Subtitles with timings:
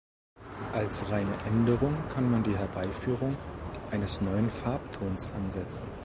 [0.73, 3.37] Als reine Änderung kann man die Herbeiführung
[3.91, 5.83] eines neuen Farbtons ansetzen.